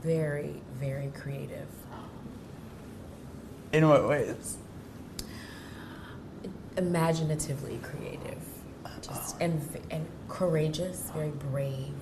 Very, 0.00 0.62
very 0.78 1.08
creative. 1.08 1.68
In 3.74 3.86
what 3.86 4.08
ways? 4.08 4.56
Imaginatively 6.76 7.78
creative. 7.82 8.38
Just 9.02 9.40
and 9.40 9.60
and 9.90 10.06
courageous, 10.28 11.10
very 11.14 11.30
brave. 11.30 11.94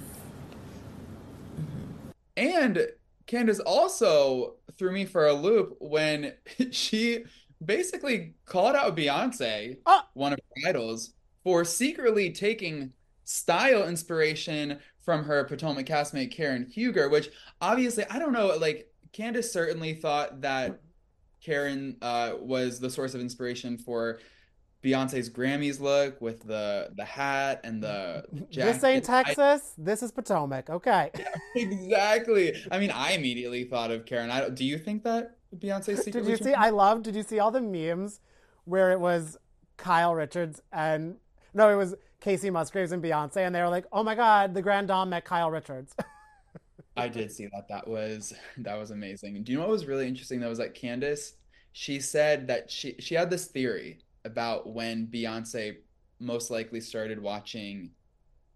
And 2.36 2.88
Candiace 3.26 3.60
also 3.60 4.54
threw 4.76 4.92
me 4.92 5.04
for 5.04 5.26
a 5.26 5.32
loop 5.32 5.76
when 5.80 6.34
she 6.70 7.24
basically 7.64 8.34
called 8.46 8.76
out 8.76 8.96
Beyonce, 8.96 9.78
one 10.14 10.32
of 10.32 10.38
her 10.38 10.68
idols, 10.68 11.12
for 11.42 11.64
secretly 11.64 12.30
taking 12.30 12.92
style 13.24 13.88
inspiration 13.88 14.78
from 15.04 15.24
her 15.24 15.44
Potomac 15.44 15.86
castmate 15.86 16.30
Karen 16.30 16.66
Huger, 16.66 17.08
which 17.08 17.30
obviously 17.60 18.04
I 18.10 18.18
don't 18.18 18.32
know, 18.32 18.48
like 18.56 18.92
Candiace 19.12 19.52
certainly 19.52 19.94
thought 19.94 20.40
that 20.42 20.80
Karen 21.40 21.96
uh, 22.02 22.32
was 22.40 22.80
the 22.80 22.90
source 22.90 23.14
of 23.14 23.20
inspiration 23.20 23.78
for 23.78 24.20
Beyonce's 24.82 25.28
Grammys 25.28 25.80
look 25.80 26.20
with 26.20 26.46
the 26.46 26.90
the 26.96 27.04
hat 27.04 27.60
and 27.64 27.82
the, 27.82 28.24
the 28.32 28.46
This 28.52 28.84
ain't 28.84 29.04
jacket. 29.04 29.30
I- 29.30 29.34
Texas. 29.34 29.74
This 29.76 30.02
is 30.02 30.12
Potomac. 30.12 30.70
Okay. 30.70 31.10
exactly. 31.56 32.54
I 32.70 32.78
mean, 32.78 32.90
I 32.90 33.12
immediately 33.12 33.64
thought 33.64 33.90
of 33.90 34.06
Karen. 34.06 34.30
I 34.30 34.40
don't, 34.40 34.60
you 34.60 34.78
think 34.78 35.02
that 35.04 35.36
Beyonce 35.56 35.96
secretly? 36.02 36.22
Did 36.22 36.28
you 36.30 36.36
see? 36.36 36.54
I 36.54 36.70
love. 36.70 37.02
Did 37.02 37.16
you 37.16 37.22
see 37.22 37.38
all 37.40 37.50
the 37.50 37.60
memes 37.60 38.20
where 38.64 38.92
it 38.92 39.00
was 39.00 39.36
Kyle 39.76 40.14
Richards 40.14 40.62
and 40.72 41.16
no, 41.54 41.68
it 41.70 41.76
was 41.76 41.94
Kacey 42.20 42.52
Musgraves 42.52 42.92
and 42.92 43.02
Beyonce, 43.02 43.38
and 43.38 43.54
they 43.54 43.60
were 43.60 43.68
like, 43.68 43.86
"Oh 43.92 44.02
my 44.02 44.14
God, 44.14 44.54
the 44.54 44.62
Grand 44.62 44.88
Dame 44.88 45.10
met 45.10 45.24
Kyle 45.24 45.50
Richards." 45.50 45.94
I 46.96 47.08
did 47.08 47.32
see 47.32 47.46
that. 47.46 47.68
That 47.68 47.86
was 47.86 48.32
that 48.58 48.76
was 48.76 48.90
amazing. 48.90 49.42
Do 49.42 49.52
you 49.52 49.58
know 49.58 49.64
what 49.64 49.70
was 49.70 49.86
really 49.86 50.06
interesting? 50.06 50.40
That 50.40 50.48
was 50.48 50.58
that 50.58 50.74
Candiace. 50.74 51.34
She 51.72 52.00
said 52.00 52.48
that 52.48 52.70
she 52.70 52.96
she 52.98 53.14
had 53.14 53.30
this 53.30 53.46
theory 53.46 54.00
about 54.28 54.72
when 54.72 55.08
Beyonce 55.08 55.78
most 56.20 56.50
likely 56.50 56.80
started 56.80 57.20
watching 57.20 57.90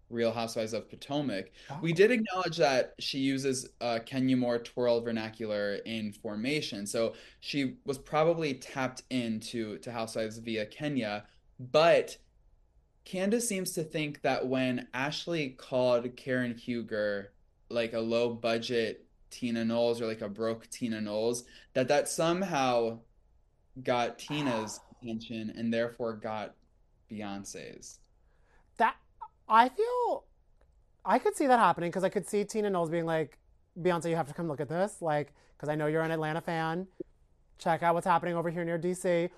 Real 0.09 0.31
Housewives 0.31 0.73
of 0.73 0.89
Potomac. 0.89 1.51
We 1.81 1.91
did 1.91 2.11
acknowledge 2.11 2.57
that 2.57 2.93
she 2.99 3.17
uses 3.17 3.69
uh, 3.81 3.99
Kenya 4.05 4.37
Moore 4.37 4.59
twirl 4.59 5.01
vernacular 5.01 5.75
in 5.85 6.13
formation, 6.13 6.85
so 6.85 7.15
she 7.39 7.77
was 7.85 7.97
probably 7.97 8.53
tapped 8.53 9.03
into 9.09 9.79
to 9.79 9.91
Housewives 9.91 10.37
via 10.37 10.65
Kenya. 10.65 11.25
But 11.59 12.17
Candiace 13.05 13.47
seems 13.47 13.71
to 13.73 13.83
think 13.83 14.21
that 14.21 14.47
when 14.47 14.87
Ashley 14.93 15.49
called 15.49 16.15
Karen 16.15 16.55
Huger 16.55 17.33
like 17.69 17.93
a 17.93 17.99
low 17.99 18.29
budget 18.29 19.05
Tina 19.29 19.65
Knowles 19.65 19.99
or 19.99 20.05
like 20.05 20.21
a 20.21 20.29
broke 20.29 20.69
Tina 20.69 21.01
Knowles, 21.01 21.43
that 21.73 21.87
that 21.87 22.07
somehow 22.07 22.99
got 23.81 24.19
Tina's 24.19 24.79
attention 25.03 25.53
and 25.55 25.73
therefore 25.73 26.13
got 26.13 26.55
Beyonce's. 27.11 27.99
that 28.77 28.95
I 29.47 29.69
feel 29.69 30.25
I 31.05 31.19
could 31.19 31.35
see 31.35 31.47
that 31.47 31.59
happening 31.59 31.89
because 31.89 32.03
I 32.03 32.09
could 32.09 32.27
see 32.27 32.45
Tina 32.45 32.69
Knowles 32.69 32.89
being 32.89 33.05
like, 33.05 33.37
"Beyonce, 33.79 34.09
you 34.09 34.15
have 34.15 34.27
to 34.27 34.33
come 34.33 34.47
look 34.47 34.61
at 34.61 34.69
this," 34.69 35.01
like 35.01 35.33
because 35.55 35.69
I 35.69 35.75
know 35.75 35.87
you're 35.87 36.01
an 36.01 36.11
Atlanta 36.11 36.41
fan. 36.41 36.87
Check 37.57 37.83
out 37.83 37.93
what's 37.93 38.07
happening 38.07 38.35
over 38.35 38.49
here 38.49 38.63
near 38.63 38.79
DC. 38.79 39.29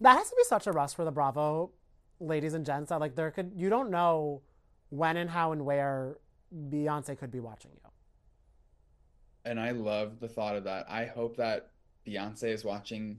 That 0.00 0.18
has 0.18 0.28
to 0.30 0.36
be 0.36 0.44
such 0.44 0.66
a 0.66 0.72
rush 0.72 0.94
for 0.94 1.04
the 1.04 1.10
Bravo 1.10 1.72
ladies 2.20 2.54
and 2.54 2.64
gents 2.64 2.90
that 2.90 3.00
like 3.00 3.14
there 3.16 3.30
could 3.30 3.52
you 3.56 3.68
don't 3.68 3.90
know 3.90 4.42
when 4.90 5.16
and 5.16 5.30
how 5.30 5.52
and 5.52 5.64
where 5.64 6.18
Beyonce 6.70 7.18
could 7.18 7.30
be 7.30 7.40
watching 7.40 7.72
you. 7.72 7.80
And 9.44 9.60
I 9.60 9.72
love 9.72 10.20
the 10.20 10.28
thought 10.28 10.56
of 10.56 10.64
that. 10.64 10.86
I 10.88 11.06
hope 11.06 11.36
that 11.36 11.70
Beyonce 12.06 12.44
is 12.44 12.64
watching 12.64 13.18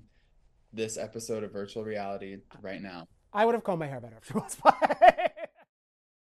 this 0.76 0.98
episode 0.98 1.44
of 1.44 1.52
virtual 1.52 1.84
reality 1.84 2.38
right 2.62 2.82
now. 2.82 3.08
I 3.34 3.46
would 3.46 3.56
have 3.56 3.64
combed 3.64 3.80
my 3.80 3.88
hair 3.88 4.00
better 4.00 4.18
if 4.22 4.28
she 4.28 4.34
was. 4.34 4.58